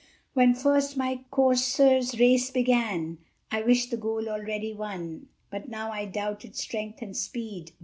When 0.33 0.55
first 0.55 0.97
my 0.97 1.25
courser's 1.29 2.19
race 2.19 2.49
begun, 2.49 3.19
I 3.51 3.61
wished 3.61 3.91
the 3.91 3.97
goal 3.97 4.29
already 4.29 4.73
won; 4.73 5.27
But 5.51 5.69
now 5.69 5.91
I 5.91 6.05
doubted 6.05 6.55
strength 6.55 7.03
and 7.03 7.15
speed. 7.15 7.73